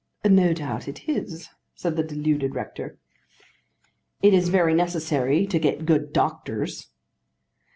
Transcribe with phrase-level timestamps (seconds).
[0.27, 2.97] "No doubt it is," said the deluded rector.
[4.23, 6.87] "It is very necessary to get good doctors."